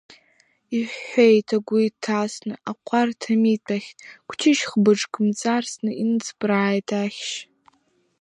[0.77, 7.35] Иҳәҳәеит агәы иҭасны, Аҟәарҭ амитә ахьт, Кәҷышь хбыџк мҵарсны, Иныҵԥрааит ахьшь.